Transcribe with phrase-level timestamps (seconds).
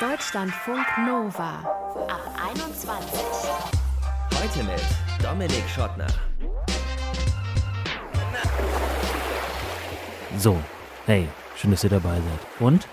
[0.00, 1.58] Deutschlandfunk Nova
[2.06, 2.22] ab
[2.52, 3.20] 21.
[4.32, 4.80] Heute mit
[5.20, 6.06] Dominik Schottner.
[10.38, 10.56] So,
[11.06, 11.26] hey,
[11.56, 12.60] schön, dass ihr dabei seid.
[12.60, 12.86] Und?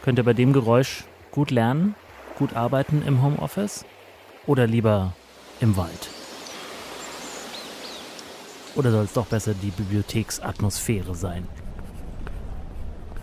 [0.00, 1.94] Könnt ihr bei dem Geräusch gut lernen,
[2.38, 3.84] gut arbeiten im Homeoffice?
[4.46, 5.12] Oder lieber
[5.60, 6.08] im Wald?
[8.76, 11.46] Oder soll es doch besser die Bibliotheksatmosphäre sein?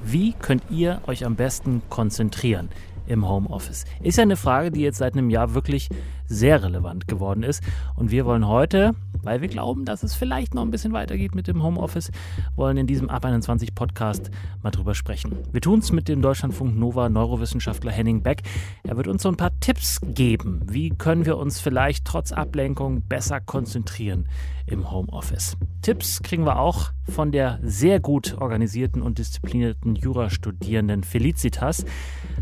[0.04, 2.70] Wie könnt ihr euch am besten konzentrieren
[3.08, 3.86] im Homeoffice?
[4.02, 5.90] Ist ja eine Frage, die jetzt seit einem Jahr wirklich
[6.34, 7.64] sehr relevant geworden ist.
[7.96, 11.48] Und wir wollen heute, weil wir glauben, dass es vielleicht noch ein bisschen weitergeht mit
[11.48, 12.12] dem Homeoffice,
[12.56, 15.38] wollen in diesem Ab 21 Podcast mal drüber sprechen.
[15.52, 18.42] Wir tun es mit dem Deutschlandfunk Nova Neurowissenschaftler Henning Beck.
[18.84, 20.62] Er wird uns so ein paar Tipps geben.
[20.70, 24.28] Wie können wir uns vielleicht trotz Ablenkung besser konzentrieren
[24.66, 25.58] im Homeoffice?
[25.82, 31.86] Tipps kriegen wir auch von der sehr gut organisierten und disziplinierten Jurastudierenden Felicitas.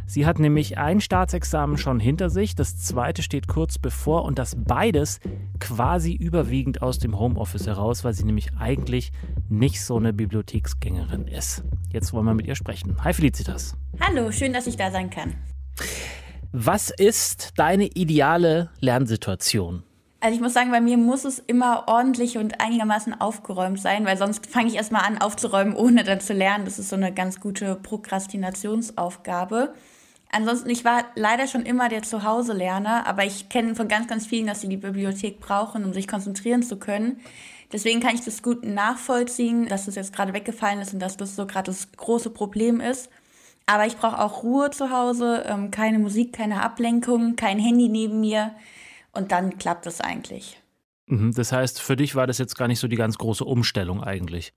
[0.05, 4.55] Sie hat nämlich ein Staatsexamen schon hinter sich, das zweite steht kurz bevor und das
[4.57, 5.19] beides
[5.59, 9.11] quasi überwiegend aus dem Homeoffice heraus, weil sie nämlich eigentlich
[9.49, 11.63] nicht so eine Bibliotheksgängerin ist.
[11.91, 13.03] Jetzt wollen wir mit ihr sprechen.
[13.03, 13.75] Hi Felicitas.
[13.99, 15.35] Hallo, schön, dass ich da sein kann.
[16.51, 19.83] Was ist deine ideale Lernsituation?
[20.23, 24.17] Also ich muss sagen, bei mir muss es immer ordentlich und einigermaßen aufgeräumt sein, weil
[24.17, 26.65] sonst fange ich erstmal an aufzuräumen, ohne dann zu lernen.
[26.65, 29.73] Das ist so eine ganz gute Prokrastinationsaufgabe.
[30.31, 34.47] Ansonsten, ich war leider schon immer der Zuhause-Lerner, aber ich kenne von ganz, ganz vielen,
[34.47, 37.19] dass sie die Bibliothek brauchen, um sich konzentrieren zu können.
[37.73, 41.35] Deswegen kann ich das gut nachvollziehen, dass das jetzt gerade weggefallen ist und dass das
[41.35, 43.09] so gerade das große Problem ist.
[43.65, 48.19] Aber ich brauche auch Ruhe zu Hause, ähm, keine Musik, keine Ablenkung, kein Handy neben
[48.19, 48.53] mir.
[49.11, 50.61] Und dann klappt es eigentlich.
[51.07, 54.01] Mhm, das heißt, für dich war das jetzt gar nicht so die ganz große Umstellung
[54.03, 54.53] eigentlich.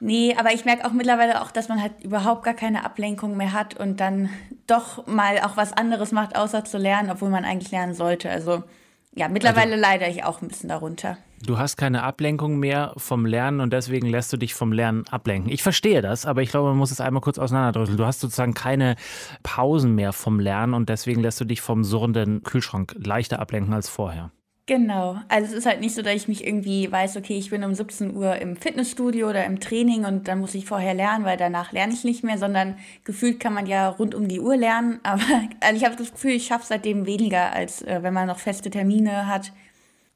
[0.00, 3.52] Nee, aber ich merke auch mittlerweile auch, dass man halt überhaupt gar keine Ablenkung mehr
[3.52, 4.30] hat und dann
[4.66, 8.30] doch mal auch was anderes macht, außer zu lernen, obwohl man eigentlich lernen sollte.
[8.30, 8.64] Also
[9.12, 11.18] ja, mittlerweile also, leide ich auch ein bisschen darunter.
[11.42, 15.50] Du hast keine Ablenkung mehr vom Lernen und deswegen lässt du dich vom Lernen ablenken.
[15.50, 17.96] Ich verstehe das, aber ich glaube, man muss es einmal kurz auseinanderdrücken.
[17.96, 18.96] Du hast sozusagen keine
[19.42, 23.88] Pausen mehr vom Lernen und deswegen lässt du dich vom surrenden Kühlschrank leichter ablenken als
[23.88, 24.30] vorher.
[24.66, 25.16] Genau.
[25.28, 27.74] Also es ist halt nicht so, dass ich mich irgendwie weiß, okay, ich bin um
[27.74, 31.72] 17 Uhr im Fitnessstudio oder im Training und dann muss ich vorher lernen, weil danach
[31.72, 35.00] lerne ich nicht mehr, sondern gefühlt kann man ja rund um die Uhr lernen.
[35.02, 35.22] Aber
[35.60, 38.70] also ich habe das Gefühl, ich schaffe seitdem weniger, als äh, wenn man noch feste
[38.70, 39.52] Termine hat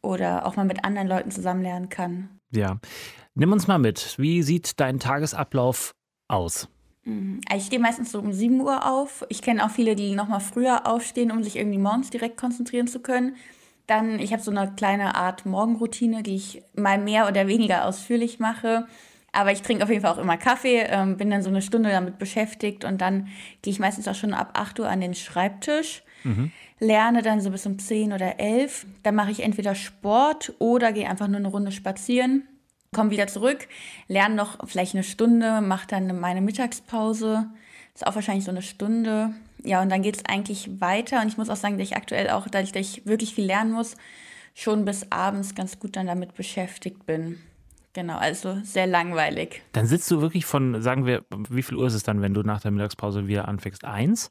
[0.02, 2.28] oder auch mal mit anderen Leuten zusammen lernen kann.
[2.52, 2.78] Ja.
[3.34, 4.14] Nimm uns mal mit.
[4.18, 5.92] Wie sieht dein Tagesablauf
[6.28, 6.68] aus?
[7.04, 7.40] Mhm.
[7.48, 9.24] Also ich stehe meistens so um 7 Uhr auf.
[9.28, 12.86] Ich kenne auch viele, die noch mal früher aufstehen, um sich irgendwie morgens direkt konzentrieren
[12.86, 13.36] zu können.
[13.86, 18.38] Dann, ich habe so eine kleine Art Morgenroutine, die ich mal mehr oder weniger ausführlich
[18.38, 18.86] mache.
[19.34, 21.90] Aber ich trinke auf jeden Fall auch immer Kaffee, ähm, bin dann so eine Stunde
[21.90, 23.28] damit beschäftigt und dann
[23.62, 26.52] gehe ich meistens auch schon ab 8 Uhr an den Schreibtisch, mhm.
[26.78, 28.86] lerne dann so bis um 10 oder 11.
[29.02, 32.46] Dann mache ich entweder Sport oder gehe einfach nur eine Runde spazieren,
[32.94, 33.66] komme wieder zurück,
[34.06, 37.50] lerne noch vielleicht eine Stunde, mache dann meine Mittagspause.
[37.92, 41.20] Ist auch wahrscheinlich so eine Stunde ja, und dann geht es eigentlich weiter.
[41.20, 43.72] Und ich muss auch sagen, dass ich aktuell auch, dadurch, dass ich wirklich viel lernen
[43.72, 43.96] muss,
[44.54, 47.40] schon bis abends ganz gut dann damit beschäftigt bin.
[47.94, 49.62] Genau, also sehr langweilig.
[49.72, 52.42] Dann sitzt du wirklich von, sagen wir, wie viel Uhr ist es dann, wenn du
[52.42, 53.84] nach der Mittagspause wieder anfängst?
[53.84, 54.30] Eins?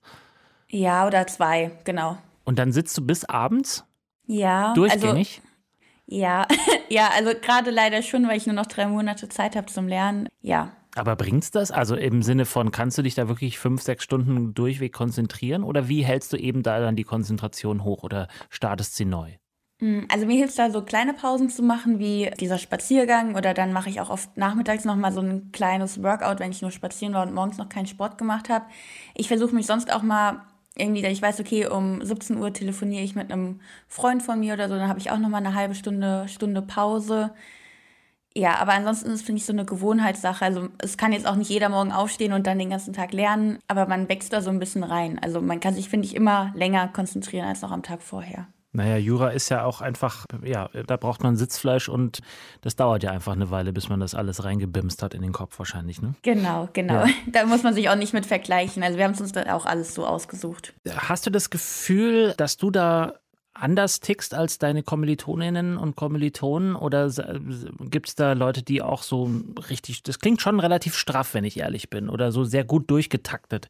[0.70, 2.18] Ja, oder zwei, genau.
[2.44, 3.86] Und dann sitzt du bis abends?
[4.26, 4.74] Ja.
[4.74, 5.42] Durchgängig?
[5.42, 5.54] Also,
[6.06, 6.48] ja,
[6.90, 10.28] ja, also gerade leider schon, weil ich nur noch drei Monate Zeit habe zum Lernen.
[10.42, 10.74] Ja.
[10.96, 11.72] Aber bringt's das?
[11.72, 15.64] Also im Sinne von, kannst du dich da wirklich fünf, sechs Stunden durchweg konzentrieren?
[15.64, 19.32] Oder wie hältst du eben da dann die Konzentration hoch oder startest sie neu?
[19.80, 23.74] Hm, also mir hilft da so kleine Pausen zu machen, wie dieser Spaziergang oder dann
[23.74, 27.26] mache ich auch oft nachmittags nochmal so ein kleines Workout, wenn ich nur spazieren war
[27.26, 28.66] und morgens noch keinen Sport gemacht habe.
[29.16, 30.44] Ich versuche mich sonst auch mal
[30.76, 34.70] irgendwie, ich weiß, okay, um 17 Uhr telefoniere ich mit einem Freund von mir oder
[34.70, 37.32] so, dann habe ich auch nochmal eine halbe Stunde, Stunde Pause.
[38.36, 40.44] Ja, aber ansonsten ist, finde ich, so eine Gewohnheitssache.
[40.44, 43.60] Also es kann jetzt auch nicht jeder morgen aufstehen und dann den ganzen Tag lernen,
[43.68, 45.20] aber man wächst da so ein bisschen rein.
[45.20, 48.48] Also man kann sich, finde ich, immer länger konzentrieren als noch am Tag vorher.
[48.76, 52.22] Naja, Jura ist ja auch einfach, ja, da braucht man Sitzfleisch und
[52.62, 55.60] das dauert ja einfach eine Weile, bis man das alles reingebimst hat in den Kopf
[55.60, 56.16] wahrscheinlich, ne?
[56.24, 57.06] Genau, genau.
[57.06, 57.08] Ja.
[57.28, 58.82] Da muss man sich auch nicht mit vergleichen.
[58.82, 60.74] Also wir haben es uns da auch alles so ausgesucht.
[60.90, 63.14] Hast du das Gefühl, dass du da
[63.54, 66.76] anders tickst als deine Kommilitoninnen und Kommilitonen?
[66.76, 67.10] Oder
[67.80, 69.30] gibt es da Leute, die auch so
[69.70, 73.70] richtig, das klingt schon relativ straff, wenn ich ehrlich bin, oder so sehr gut durchgetaktet.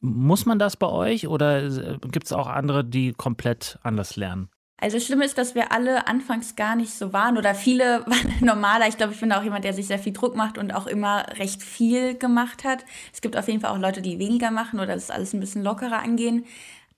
[0.00, 1.68] Muss man das bei euch oder
[2.10, 4.48] gibt es auch andere, die komplett anders lernen?
[4.82, 8.34] Also das Schlimme ist, dass wir alle anfangs gar nicht so waren oder viele waren
[8.40, 8.88] normaler.
[8.88, 11.24] Ich glaube, ich bin auch jemand, der sich sehr viel Druck macht und auch immer
[11.38, 12.84] recht viel gemacht hat.
[13.12, 15.62] Es gibt auf jeden Fall auch Leute, die weniger machen oder das alles ein bisschen
[15.62, 16.46] lockerer angehen.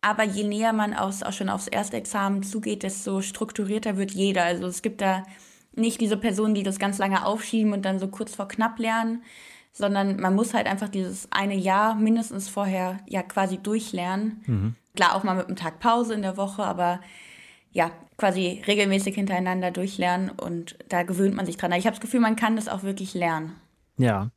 [0.05, 4.45] Aber je näher man aus, auch schon aufs erste Examen zugeht, desto strukturierter wird jeder.
[4.45, 5.23] Also es gibt da
[5.75, 9.23] nicht diese Personen, die das ganz lange aufschieben und dann so kurz vor knapp lernen,
[9.73, 14.43] sondern man muss halt einfach dieses eine Jahr mindestens vorher ja quasi durchlernen.
[14.47, 14.75] Mhm.
[14.95, 17.01] Klar, auch mal mit einem Tag Pause in der Woche, aber
[17.73, 21.73] ja, quasi regelmäßig hintereinander durchlernen und da gewöhnt man sich dran.
[21.73, 23.57] Ich habe das Gefühl, man kann das auch wirklich lernen.
[23.97, 24.31] Ja.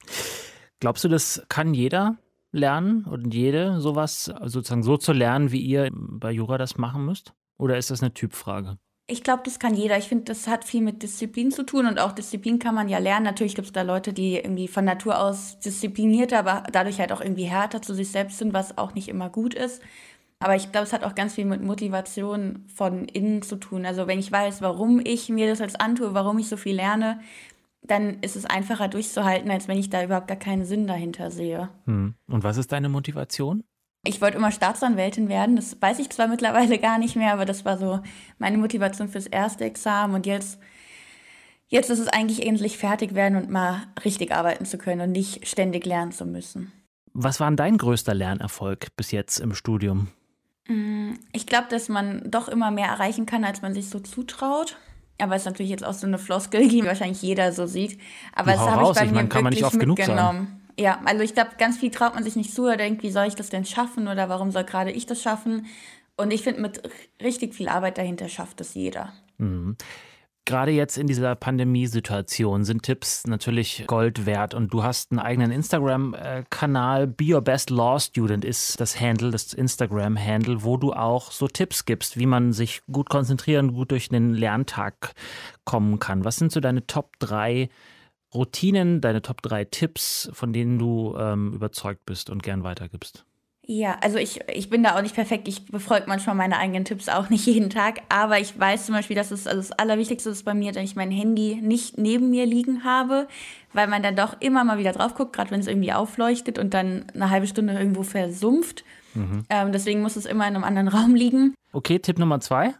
[0.79, 2.17] Glaubst du, das kann jeder
[2.57, 7.33] lernen und jede sowas sozusagen so zu lernen, wie ihr bei Jura das machen müsst?
[7.57, 8.77] Oder ist das eine Typfrage?
[9.09, 9.97] Ich glaube, das kann jeder.
[9.97, 12.97] Ich finde, das hat viel mit Disziplin zu tun und auch Disziplin kann man ja
[12.97, 13.23] lernen.
[13.23, 17.21] Natürlich gibt es da Leute, die irgendwie von Natur aus disziplinierter, aber dadurch halt auch
[17.21, 19.81] irgendwie härter zu sich selbst sind, was auch nicht immer gut ist.
[20.39, 23.85] Aber ich glaube, es hat auch ganz viel mit Motivation von innen zu tun.
[23.85, 27.21] Also wenn ich weiß, warum ich mir das jetzt antue, warum ich so viel lerne,
[27.87, 31.69] dann ist es einfacher durchzuhalten, als wenn ich da überhaupt gar keinen Sinn dahinter sehe.
[31.85, 32.15] Hm.
[32.27, 33.63] Und was ist deine Motivation?
[34.03, 35.55] Ich wollte immer Staatsanwältin werden.
[35.55, 37.99] Das weiß ich zwar mittlerweile gar nicht mehr, aber das war so
[38.37, 40.15] meine Motivation fürs erste Examen.
[40.15, 40.59] Und jetzt,
[41.67, 45.47] jetzt ist es eigentlich endlich fertig werden und mal richtig arbeiten zu können und nicht
[45.47, 46.71] ständig lernen zu müssen.
[47.13, 50.09] Was war denn dein größter Lernerfolg bis jetzt im Studium?
[50.67, 54.77] Mm, ich glaube, dass man doch immer mehr erreichen kann, als man sich so zutraut.
[55.19, 57.99] Aber es ist natürlich jetzt auch so eine Floskel, die wahrscheinlich jeder so sieht.
[58.33, 60.61] Aber das habe ich bei ich mir mein, wirklich mitgenommen.
[60.79, 63.25] Ja, also ich glaube, ganz viel traut man sich nicht zu oder denkt, wie soll
[63.25, 65.65] ich das denn schaffen oder warum soll gerade ich das schaffen?
[66.17, 66.81] Und ich finde, mit
[67.21, 69.13] richtig viel Arbeit dahinter schafft es jeder.
[69.37, 69.75] Mhm.
[70.47, 75.51] Gerade jetzt in dieser Pandemiesituation sind Tipps natürlich Gold wert und du hast einen eigenen
[75.51, 77.05] Instagram-Kanal.
[77.05, 81.83] Be Your Best Law Student ist das Handle, das Instagram-Handle, wo du auch so Tipps
[81.83, 85.15] gibst, wie man sich gut konzentrieren, gut durch den Lerntag
[85.65, 86.23] kommen kann.
[86.23, 87.67] Was sind so deine Top 3
[88.33, 93.26] Routinen, deine Top 3 Tipps, von denen du ähm, überzeugt bist und gern weitergibst?
[93.69, 95.49] Ja, also ich, ich bin da auch nicht perfekt.
[95.49, 97.99] Ich befolge manchmal meine eigenen Tipps auch nicht jeden Tag.
[98.07, 100.95] Aber ich weiß zum Beispiel, dass es also das Allerwichtigste ist bei mir, dass ich
[100.95, 103.27] mein Handy nicht neben mir liegen habe,
[103.73, 106.73] weil man dann doch immer mal wieder drauf guckt, gerade wenn es irgendwie aufleuchtet und
[106.73, 108.85] dann eine halbe Stunde irgendwo versumpft.
[109.15, 109.43] Mhm.
[109.49, 111.53] Ähm, deswegen muss es immer in einem anderen Raum liegen.
[111.73, 112.73] Okay, Tipp Nummer zwei.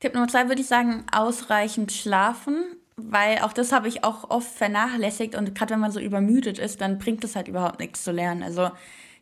[0.00, 2.56] Tipp Nummer zwei würde ich sagen, ausreichend schlafen
[2.96, 6.80] weil auch das habe ich auch oft vernachlässigt und gerade wenn man so übermüdet ist,
[6.80, 8.44] dann bringt es halt überhaupt nichts zu lernen.
[8.44, 8.70] Also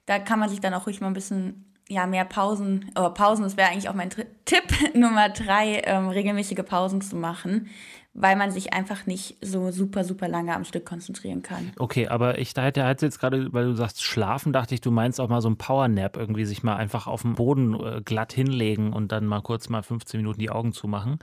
[0.06, 3.42] da kann man sich dann auch ruhig mal ein bisschen ja, mehr Pausen, oder Pausen,
[3.42, 4.10] das wäre eigentlich auch mein
[4.44, 7.68] Tipp Nummer drei, ähm, regelmäßige Pausen zu machen,
[8.14, 11.72] weil man sich einfach nicht so super, super lange am Stück konzentrieren kann.
[11.78, 15.20] Okay, aber ich da hätte jetzt gerade, weil du sagst schlafen, dachte ich, du meinst
[15.20, 18.92] auch mal so ein Powernap, irgendwie sich mal einfach auf dem Boden äh, glatt hinlegen
[18.92, 21.18] und dann mal kurz mal 15 Minuten die Augen zumachen.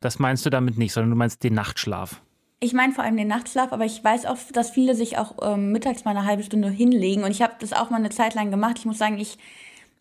[0.00, 2.22] Das meinst du damit nicht, sondern du meinst den Nachtschlaf.
[2.60, 5.70] Ich meine vor allem den Nachtschlaf, aber ich weiß auch, dass viele sich auch ähm,
[5.70, 7.22] mittags mal eine halbe Stunde hinlegen.
[7.22, 8.78] Und ich habe das auch mal eine Zeit lang gemacht.
[8.78, 9.38] Ich muss sagen, ich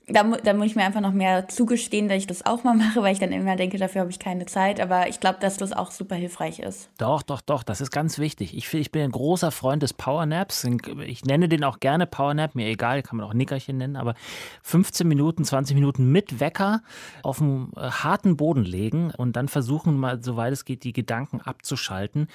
[0.09, 3.01] da, da muss ich mir einfach noch mehr zugestehen, dass ich das auch mal mache,
[3.01, 4.79] weil ich dann immer denke, dafür habe ich keine Zeit.
[4.79, 6.89] Aber ich glaube, dass das auch super hilfreich ist.
[6.97, 8.55] Doch, doch, doch, das ist ganz wichtig.
[8.55, 10.65] Ich, ich bin ein großer Freund des Powernaps.
[11.05, 14.15] Ich nenne den auch gerne Powernap, mir egal, kann man auch Nickerchen nennen, aber
[14.63, 16.81] 15 Minuten, 20 Minuten mit Wecker
[17.23, 21.41] auf einen äh, harten Boden legen und dann versuchen, mal, soweit es geht, die Gedanken
[21.41, 22.27] abzuschalten.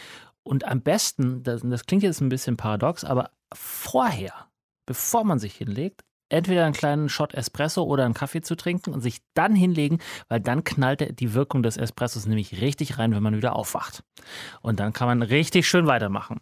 [0.42, 4.32] Und am besten, das, das klingt jetzt ein bisschen paradox, aber vorher,
[4.86, 9.00] bevor man sich hinlegt, entweder einen kleinen Shot Espresso oder einen Kaffee zu trinken und
[9.00, 13.36] sich dann hinlegen, weil dann knallt die Wirkung des Espressos nämlich richtig rein, wenn man
[13.36, 14.02] wieder aufwacht.
[14.62, 16.40] Und dann kann man richtig schön weitermachen.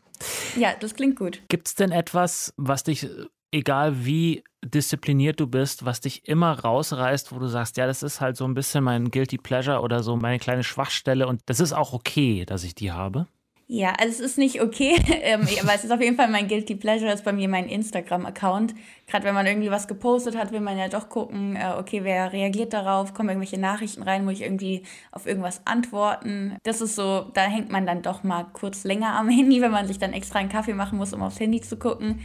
[0.56, 1.42] Ja, das klingt gut.
[1.48, 3.08] Gibt es denn etwas, was dich,
[3.52, 8.20] egal wie diszipliniert du bist, was dich immer rausreißt, wo du sagst, ja, das ist
[8.20, 11.72] halt so ein bisschen mein Guilty Pleasure oder so meine kleine Schwachstelle und das ist
[11.72, 13.26] auch okay, dass ich die habe?
[13.72, 16.74] Ja, also es ist nicht okay, ähm, aber es ist auf jeden Fall mein Guilty
[16.74, 18.74] Pleasure, ist bei mir mein Instagram-Account.
[19.06, 22.32] Gerade wenn man irgendwie was gepostet hat, will man ja doch gucken, äh, okay, wer
[22.32, 26.56] reagiert darauf, kommen irgendwelche Nachrichten rein, muss ich irgendwie auf irgendwas antworten.
[26.64, 29.86] Das ist so, da hängt man dann doch mal kurz länger am Handy, wenn man
[29.86, 32.22] sich dann extra einen Kaffee machen muss, um aufs Handy zu gucken.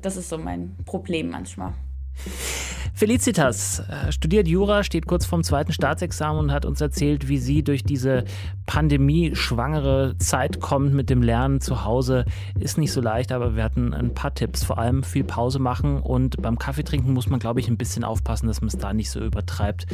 [0.00, 1.72] Das ist so mein Problem manchmal.
[2.94, 7.64] Felicitas äh, studiert Jura, steht kurz vorm zweiten Staatsexamen und hat uns erzählt, wie sie
[7.64, 8.24] durch diese
[8.66, 12.24] Pandemie-schwangere Zeit kommt mit dem Lernen zu Hause.
[12.58, 14.62] Ist nicht so leicht, aber wir hatten ein paar Tipps.
[14.62, 18.46] Vor allem viel Pause machen und beim Kaffeetrinken muss man, glaube ich, ein bisschen aufpassen,
[18.46, 19.86] dass man es da nicht so übertreibt.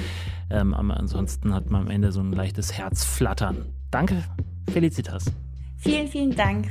[0.51, 3.65] Ähm, aber ansonsten hat man am Ende so ein leichtes Herzflattern.
[3.91, 4.23] Danke,
[4.71, 5.25] Felicitas.
[5.79, 6.69] Vielen, vielen Dank.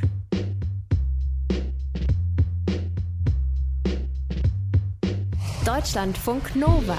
[5.69, 6.97] Deutschlandfunk Nova.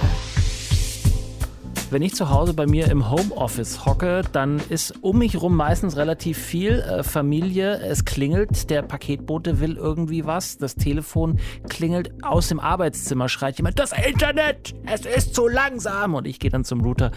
[1.90, 5.96] Wenn ich zu Hause bei mir im Homeoffice hocke, dann ist um mich rum meistens
[5.96, 7.80] relativ viel äh, Familie.
[7.80, 13.80] Es klingelt, der Paketbote will irgendwie was, das Telefon klingelt, aus dem Arbeitszimmer schreit jemand,
[13.80, 16.14] das Internet, es ist zu langsam.
[16.14, 17.10] Und ich gehe dann zum Router,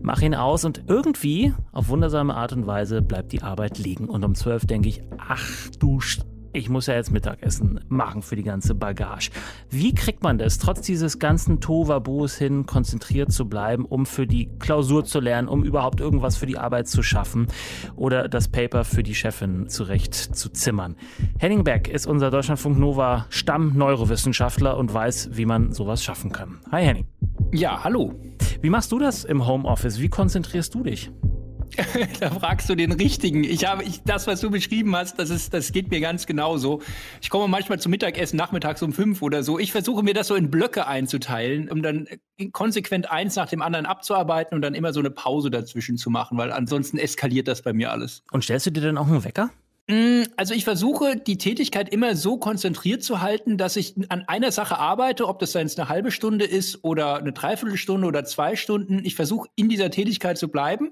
[0.00, 4.08] mache ihn aus und irgendwie, auf wundersame Art und Weise, bleibt die Arbeit liegen.
[4.08, 6.00] Und um 12 denke ich, ach du
[6.52, 9.30] ich muss ja jetzt Mittagessen machen für die ganze Bagage.
[9.70, 14.48] Wie kriegt man das, trotz dieses ganzen Tovabos hin, konzentriert zu bleiben, um für die
[14.58, 17.48] Klausur zu lernen, um überhaupt irgendwas für die Arbeit zu schaffen
[17.96, 20.96] oder das Paper für die Chefin zurecht zu zimmern?
[21.38, 26.58] Henning Beck ist unser Deutschlandfunk Nova Stamm-Neurowissenschaftler und weiß, wie man sowas schaffen kann.
[26.70, 27.06] Hi Henning.
[27.52, 28.14] Ja, hallo.
[28.60, 30.00] Wie machst du das im Homeoffice?
[30.00, 31.10] Wie konzentrierst du dich?
[32.20, 33.44] da fragst du den richtigen.
[33.44, 36.82] Ich habe ich, das, was du beschrieben hast, das ist, das geht mir ganz genauso.
[37.20, 39.58] Ich komme manchmal zum Mittagessen nachmittags um fünf oder so.
[39.58, 42.08] Ich versuche mir das so in Blöcke einzuteilen, um dann
[42.52, 46.38] konsequent eins nach dem anderen abzuarbeiten und dann immer so eine Pause dazwischen zu machen,
[46.38, 48.22] weil ansonsten eskaliert das bei mir alles.
[48.32, 49.50] Und stellst du dir dann auch einen Wecker?
[49.90, 54.52] Mm, also ich versuche die Tätigkeit immer so konzentriert zu halten, dass ich an einer
[54.52, 59.00] Sache arbeite, ob das jetzt eine halbe Stunde ist oder eine Dreiviertelstunde oder zwei Stunden.
[59.04, 60.90] Ich versuche in dieser Tätigkeit zu bleiben.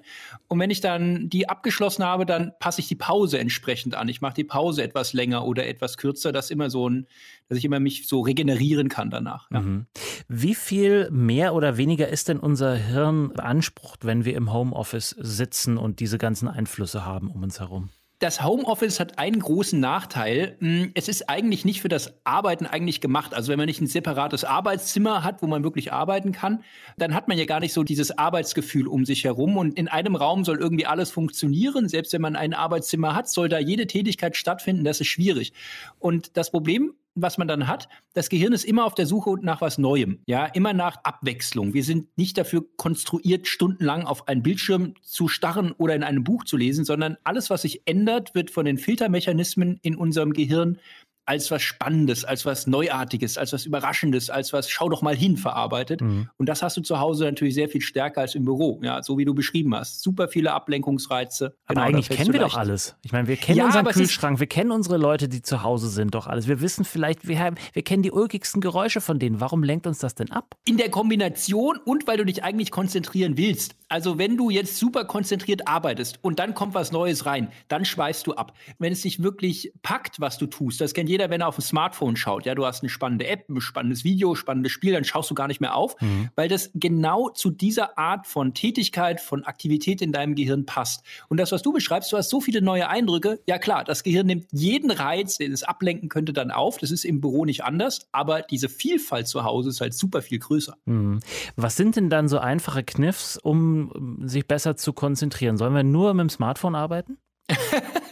[0.49, 4.09] Und wenn ich dann die abgeschlossen habe, dann passe ich die Pause entsprechend an.
[4.09, 6.33] Ich mache die Pause etwas länger oder etwas kürzer.
[6.33, 7.07] Das ist immer so ein,
[7.51, 9.51] dass ich immer mich so regenerieren kann danach.
[9.51, 9.61] Ja.
[9.61, 9.87] Mhm.
[10.27, 15.77] Wie viel mehr oder weniger ist denn unser Hirn beansprucht, wenn wir im Homeoffice sitzen
[15.77, 17.91] und diese ganzen Einflüsse haben um uns herum?
[18.19, 20.57] Das Homeoffice hat einen großen Nachteil.
[20.61, 23.35] Hm, es ist eigentlich nicht für das Arbeiten eigentlich gemacht.
[23.35, 26.65] Also wenn man nicht ein separates Arbeitszimmer hat, wo man wirklich arbeiten kann,
[26.97, 29.59] dann hat man ja gar nicht so dieses Arbeitsgefühl um sich herum.
[29.59, 31.89] Und in einem Raum soll irgendwie alles funktionieren.
[31.89, 34.85] Selbst wenn man ein Arbeitszimmer hat, soll da jede Tätigkeit stattfinden.
[34.85, 35.53] Das ist schwierig.
[35.99, 39.61] Und das Problem was man dann hat, das Gehirn ist immer auf der Suche nach
[39.61, 41.75] was Neuem, ja, immer nach Abwechslung.
[41.75, 46.45] Wir sind nicht dafür konstruiert, stundenlang auf einen Bildschirm zu starren oder in einem Buch
[46.45, 50.79] zu lesen, sondern alles, was sich ändert, wird von den Filtermechanismen in unserem Gehirn
[51.27, 55.37] als was Spannendes, als was Neuartiges, als was Überraschendes, als was Schau doch mal hin
[55.37, 56.01] verarbeitet.
[56.01, 56.31] Mhm.
[56.37, 59.19] Und das hast du zu Hause natürlich sehr viel stärker als im Büro, ja, so
[59.19, 60.03] wie du beschrieben hast.
[60.03, 61.57] Super viele Ablenkungsreize.
[61.67, 62.97] Aber genau, eigentlich kennen wir doch alles.
[63.03, 66.15] Ich meine, wir kennen ja, unseren Kühlschrank, wir kennen unsere Leute, die zu Hause sind,
[66.15, 66.49] doch alles.
[66.49, 69.41] Wir wissen vielleicht, wir, haben, wir kennen die ulkigsten Geräusche von denen.
[69.41, 70.57] Warum lenkt uns das denn ab?
[70.65, 73.75] In der Kombination und weil du dich eigentlich konzentrieren willst.
[73.89, 78.27] Also wenn du jetzt super konzentriert arbeitest und dann kommt was Neues rein, dann schweißt
[78.27, 78.53] du ab.
[78.79, 81.63] Wenn es dich wirklich packt, was du tust, das kennt jeder, wenn er auf ein
[81.63, 82.47] Smartphone schaut.
[82.47, 85.49] Ja, du hast eine spannende App, ein spannendes Video, spannendes Spiel, dann schaust du gar
[85.49, 86.31] nicht mehr auf, mhm.
[86.37, 91.03] weil das genau zu dieser Art von Tätigkeit, von Aktivität in deinem Gehirn passt.
[91.29, 93.41] Und das, was du beschreibst, du hast so viele neue Eindrücke.
[93.47, 96.79] Ja klar, das Gehirn nimmt jeden Reiz, den es ablenken könnte, dann auf.
[96.79, 100.39] Das ist im Büro nicht anders, aber diese Vielfalt zu Hause ist halt super viel
[100.39, 100.77] größer.
[100.85, 101.21] Mhm.
[101.57, 105.57] Was sind denn dann so einfache Kniffs, um sich besser zu konzentrieren?
[105.57, 107.19] Sollen wir nur mit dem Smartphone arbeiten?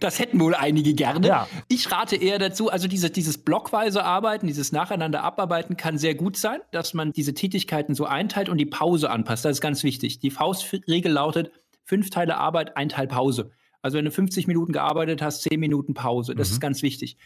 [0.00, 1.26] Das hätten wohl einige gerne.
[1.26, 1.48] Ja.
[1.68, 6.36] Ich rate eher dazu, also diese, dieses blockweise Arbeiten, dieses Nacheinander abarbeiten kann sehr gut
[6.36, 9.44] sein, dass man diese Tätigkeiten so einteilt und die Pause anpasst.
[9.44, 10.18] Das ist ganz wichtig.
[10.18, 11.50] Die Faustregel lautet,
[11.84, 13.50] fünf Teile Arbeit, ein Teil Pause.
[13.86, 16.34] Also wenn du 50 Minuten gearbeitet hast, 10 Minuten Pause.
[16.34, 16.54] Das mhm.
[16.54, 17.16] ist ganz wichtig.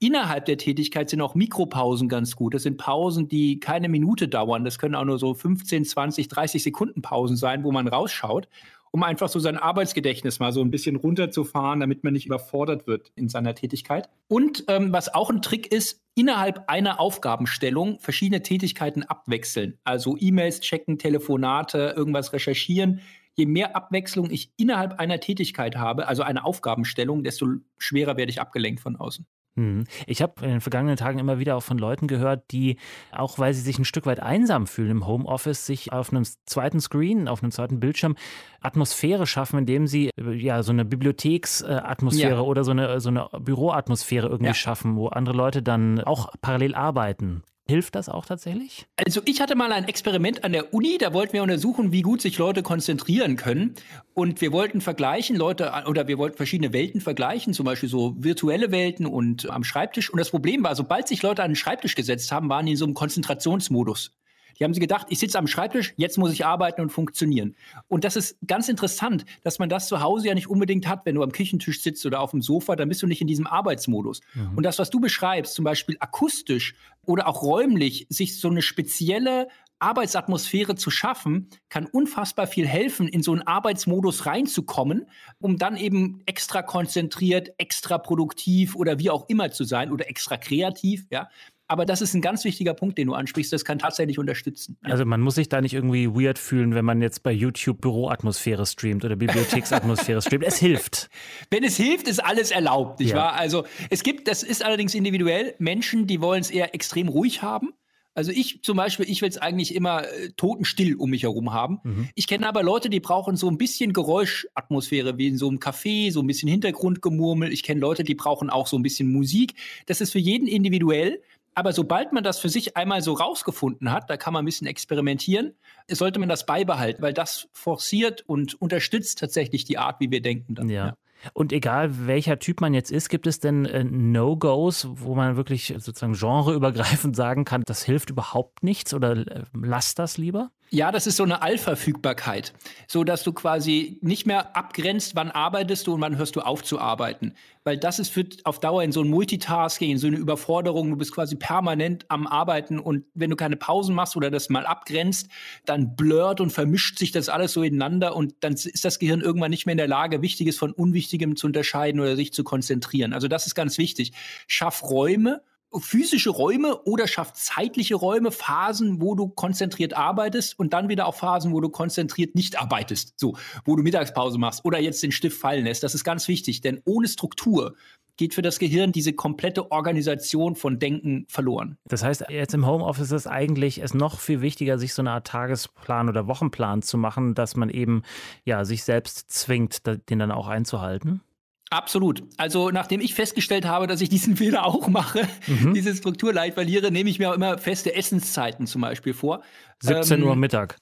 [0.00, 2.54] Innerhalb der Tätigkeit sind auch Mikropausen ganz gut.
[2.54, 4.64] Das sind Pausen, die keine Minute dauern.
[4.64, 8.48] Das können auch nur so 15, 20, 30 Sekunden Pausen sein, wo man rausschaut
[8.92, 13.12] um einfach so sein Arbeitsgedächtnis mal so ein bisschen runterzufahren, damit man nicht überfordert wird
[13.14, 14.08] in seiner Tätigkeit.
[14.28, 19.78] Und ähm, was auch ein Trick ist, innerhalb einer Aufgabenstellung verschiedene Tätigkeiten abwechseln.
[19.84, 23.00] Also E-Mails checken, Telefonate, irgendwas recherchieren.
[23.34, 28.40] Je mehr Abwechslung ich innerhalb einer Tätigkeit habe, also eine Aufgabenstellung, desto schwerer werde ich
[28.40, 29.26] abgelenkt von außen.
[29.56, 29.84] Hm.
[30.06, 32.76] Ich habe in den vergangenen Tagen immer wieder auch von Leuten gehört, die,
[33.10, 36.80] auch weil sie sich ein Stück weit einsam fühlen im Homeoffice, sich auf einem zweiten
[36.80, 38.16] Screen, auf einem zweiten Bildschirm
[38.60, 42.40] Atmosphäre schaffen, indem sie ja so eine Bibliotheksatmosphäre ja.
[42.40, 44.54] oder so eine, so eine Büroatmosphäre irgendwie ja.
[44.54, 47.42] schaffen, wo andere Leute dann auch parallel arbeiten.
[47.70, 48.86] Hilft das auch tatsächlich?
[48.96, 52.22] Also ich hatte mal ein Experiment an der Uni, da wollten wir untersuchen, wie gut
[52.22, 53.74] sich Leute konzentrieren können.
[54.14, 58.70] Und wir wollten vergleichen, Leute, oder wir wollten verschiedene Welten vergleichen, zum Beispiel so virtuelle
[58.70, 60.08] Welten und am Schreibtisch.
[60.08, 62.78] Und das Problem war, sobald sich Leute an den Schreibtisch gesetzt haben, waren die in
[62.78, 64.12] so einem Konzentrationsmodus.
[64.58, 67.54] Die haben sie gedacht, ich sitze am Schreibtisch, jetzt muss ich arbeiten und funktionieren.
[67.86, 71.14] Und das ist ganz interessant, dass man das zu Hause ja nicht unbedingt hat, wenn
[71.14, 74.20] du am Küchentisch sitzt oder auf dem Sofa, dann bist du nicht in diesem Arbeitsmodus.
[74.34, 74.56] Mhm.
[74.56, 76.74] Und das, was du beschreibst, zum Beispiel akustisch
[77.06, 79.48] oder auch räumlich, sich so eine spezielle
[79.80, 85.06] Arbeitsatmosphäre zu schaffen, kann unfassbar viel helfen, in so einen Arbeitsmodus reinzukommen,
[85.40, 90.36] um dann eben extra konzentriert, extra produktiv oder wie auch immer zu sein oder extra
[90.36, 91.28] kreativ, ja.
[91.68, 93.52] Aber das ist ein ganz wichtiger Punkt, den du ansprichst.
[93.52, 94.78] Das kann tatsächlich unterstützen.
[94.82, 98.64] Also man muss sich da nicht irgendwie weird fühlen, wenn man jetzt bei YouTube Büroatmosphäre
[98.64, 100.44] streamt oder Bibliotheksatmosphäre streamt.
[100.44, 101.10] Es hilft.
[101.50, 103.16] Wenn es hilft, ist alles erlaubt, nicht ja.
[103.16, 103.34] wahr?
[103.34, 107.74] Also es gibt, das ist allerdings individuell, Menschen, die wollen es eher extrem ruhig haben.
[108.18, 111.78] Also ich zum Beispiel, ich will es eigentlich immer äh, totenstill um mich herum haben.
[111.84, 112.08] Mhm.
[112.16, 116.10] Ich kenne aber Leute, die brauchen so ein bisschen Geräuschatmosphäre, wie in so einem Café,
[116.10, 117.52] so ein bisschen Hintergrundgemurmel.
[117.52, 119.54] Ich kenne Leute, die brauchen auch so ein bisschen Musik.
[119.86, 121.22] Das ist für jeden individuell.
[121.58, 124.68] Aber sobald man das für sich einmal so rausgefunden hat, da kann man ein bisschen
[124.68, 125.54] experimentieren,
[125.90, 130.54] sollte man das beibehalten, weil das forciert und unterstützt tatsächlich die Art, wie wir denken.
[130.54, 130.68] Dann.
[130.68, 130.86] Ja.
[130.86, 130.94] ja.
[131.32, 135.74] Und egal welcher Typ man jetzt ist, gibt es denn äh, No-Gos, wo man wirklich
[135.78, 140.52] sozusagen genreübergreifend sagen kann, das hilft überhaupt nichts oder äh, lass das lieber?
[140.70, 142.52] Ja, das ist so eine Allverfügbarkeit,
[142.86, 146.62] so dass du quasi nicht mehr abgrenzt, wann arbeitest du und wann hörst du auf
[146.62, 147.32] zu arbeiten,
[147.64, 150.90] weil das ist führt auf Dauer in so ein Multitasking, in so eine Überforderung.
[150.90, 154.66] Du bist quasi permanent am Arbeiten und wenn du keine Pausen machst oder das mal
[154.66, 155.30] abgrenzt,
[155.64, 159.50] dann blurrt und vermischt sich das alles so ineinander und dann ist das Gehirn irgendwann
[159.50, 163.14] nicht mehr in der Lage, Wichtiges von Unwichtigem zu unterscheiden oder sich zu konzentrieren.
[163.14, 164.12] Also das ist ganz wichtig.
[164.46, 165.40] Schaff Räume
[165.76, 171.14] physische Räume oder schafft zeitliche Räume, Phasen, wo du konzentriert arbeitest und dann wieder auch
[171.14, 175.38] Phasen, wo du konzentriert nicht arbeitest, so, wo du Mittagspause machst oder jetzt den Stift
[175.38, 175.82] fallen lässt.
[175.82, 177.74] Das ist ganz wichtig, denn ohne Struktur
[178.16, 181.78] geht für das Gehirn diese komplette Organisation von Denken verloren.
[181.86, 185.26] Das heißt, jetzt im Homeoffice ist eigentlich es noch viel wichtiger, sich so eine Art
[185.26, 188.02] Tagesplan oder Wochenplan zu machen, dass man eben
[188.44, 191.22] ja sich selbst zwingt, den dann auch einzuhalten.
[191.70, 192.22] Absolut.
[192.36, 195.74] Also nachdem ich festgestellt habe, dass ich diesen Fehler auch mache, mhm.
[195.74, 199.42] diese Strukturleid verliere, nehme ich mir auch immer feste Essenszeiten zum Beispiel vor.
[199.80, 200.76] 17 ähm, Uhr Mittag.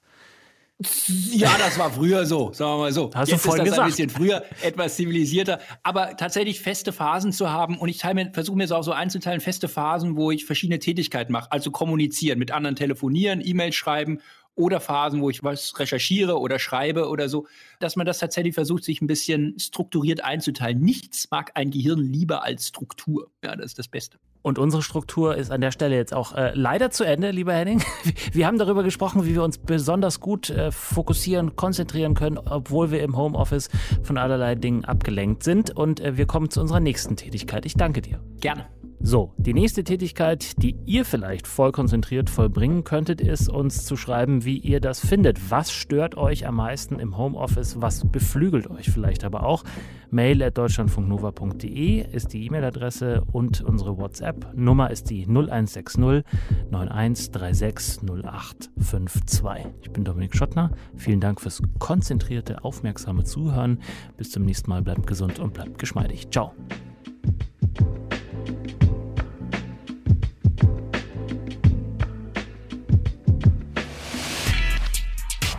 [1.31, 3.09] Ja, das war früher so, sagen wir mal so.
[3.15, 3.99] Hast Jetzt du vorhin ist das gesagt.
[3.99, 5.59] ein bisschen früher, etwas zivilisierter.
[5.81, 9.69] Aber tatsächlich feste Phasen zu haben und ich versuche mir so auch so einzuteilen, feste
[9.69, 11.51] Phasen, wo ich verschiedene Tätigkeiten mache.
[11.51, 14.19] Also kommunizieren, mit anderen telefonieren, E-Mails schreiben
[14.57, 17.47] oder Phasen, wo ich was recherchiere oder schreibe oder so,
[17.79, 20.81] dass man das tatsächlich versucht, sich ein bisschen strukturiert einzuteilen.
[20.81, 23.31] Nichts mag ein Gehirn lieber als Struktur.
[23.43, 24.17] Ja, das ist das Beste.
[24.41, 27.83] Und unsere Struktur ist an der Stelle jetzt auch äh, leider zu Ende, lieber Henning.
[28.31, 33.01] Wir haben darüber gesprochen, wie wir uns besonders gut äh, fokussieren, konzentrieren können, obwohl wir
[33.01, 33.69] im Homeoffice
[34.03, 35.75] von allerlei Dingen abgelenkt sind.
[35.75, 37.65] Und äh, wir kommen zu unserer nächsten Tätigkeit.
[37.65, 38.21] Ich danke dir.
[38.39, 38.67] Gerne.
[38.99, 44.43] So, die nächste Tätigkeit, die ihr vielleicht voll konzentriert vollbringen könntet, ist uns zu schreiben,
[44.43, 45.51] wie ihr das findet.
[45.51, 47.79] Was stört euch am meisten im Homeoffice?
[47.79, 49.63] Was beflügelt euch vielleicht aber auch?
[50.09, 56.23] Mail at deutschlandfunknova.de ist die E-Mail-Adresse und unsere WhatsApp-Nummer ist die 0160
[56.71, 59.45] 9136 0852.
[59.83, 60.71] Ich bin Dominik Schottner.
[60.95, 63.79] Vielen Dank fürs konzentrierte, aufmerksame Zuhören.
[64.17, 64.81] Bis zum nächsten Mal.
[64.81, 66.31] Bleibt gesund und bleibt geschmeidig.
[66.31, 66.53] Ciao.